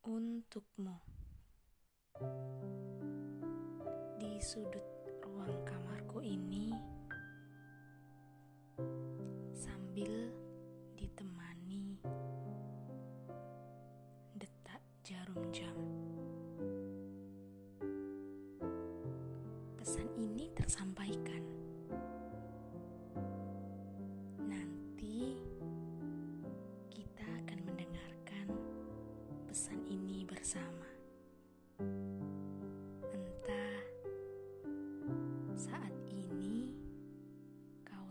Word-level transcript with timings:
Untukmu. 0.00 0.96
Di 4.16 4.32
sudut 4.40 4.80
ruang 5.20 5.60
kamarku 5.68 6.24
ini 6.24 6.72
Sambil 9.52 10.32
ditemani 10.96 12.00
Detak 14.32 14.80
jarum 15.04 15.52
jam 15.52 15.76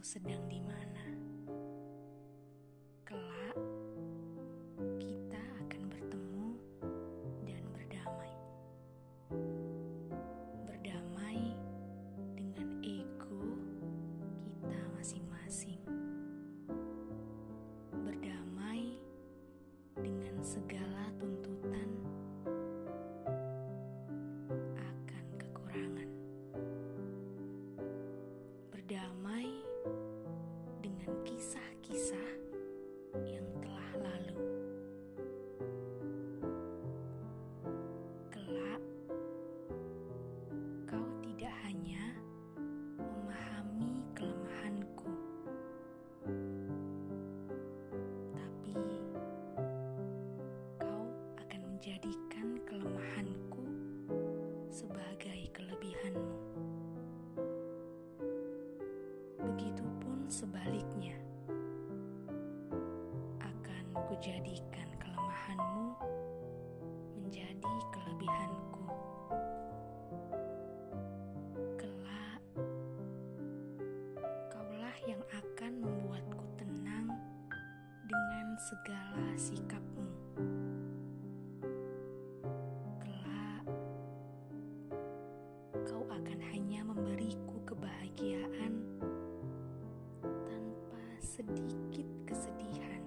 sedang 0.09 0.41
di 0.49 0.57
mana. 0.57 1.05
Kelak 3.05 3.61
kita 4.97 5.37
akan 5.61 5.81
bertemu 5.85 6.49
dan 7.45 7.61
berdamai. 7.69 8.33
Berdamai 10.65 11.53
dengan 12.33 12.81
ego 12.81 13.53
kita 14.49 14.81
masing-masing. 14.97 15.77
Berdamai 17.93 18.97
dengan 19.93 20.41
segala 20.41 21.08
sebaliknya, 60.59 61.15
akan 63.39 63.85
kujadikan 64.11 64.91
kelemahanmu 64.99 65.95
menjadi 67.15 67.75
kelebihanku. 67.95 68.83
Kelak, 71.79 72.43
kaulah 74.51 74.97
yang 75.07 75.23
akan 75.31 75.79
membuatku 75.79 76.43
tenang 76.59 77.07
dengan 78.03 78.47
segala 78.59 79.31
sikapmu. 79.39 80.11
Kelak, 82.99 83.63
kau 85.87 86.03
akan 86.03 86.39
hanya 86.51 86.83
memberiku 86.83 87.63
kebahagiaan 87.63 88.88
sedikit 91.29 92.09
kesedihan. 92.25 93.05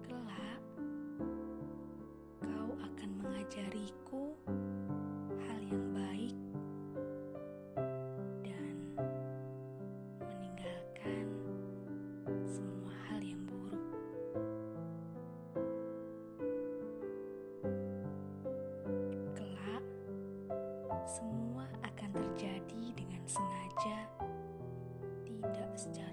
Kelak, 0.00 0.64
kau 2.40 2.72
akan 2.80 3.10
mengajariku 3.20 3.79
next 25.86 25.98
time. 25.98 26.09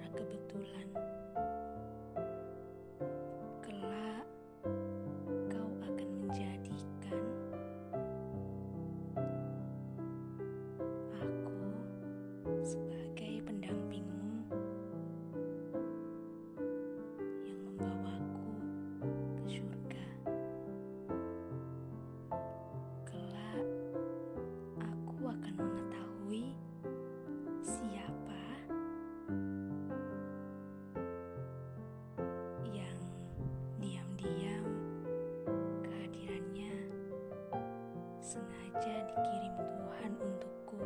saja 38.78 39.02
dikirim 39.10 39.58
Tuhan 39.58 40.12
untukku. 40.22 40.78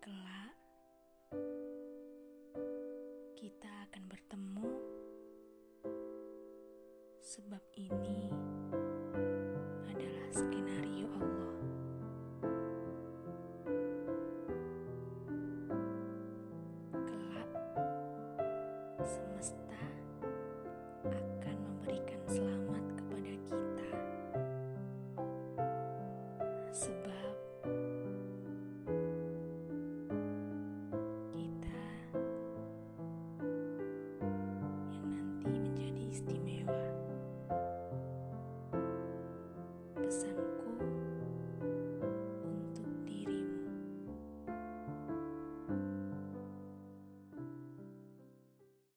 Kelak, 0.00 0.56
kita 3.36 3.68
akan 3.92 4.02
bertemu, 4.08 4.68
sebab 7.20 7.60
ini 7.76 8.32
adalah. 9.92 10.61
sebab 26.72 27.31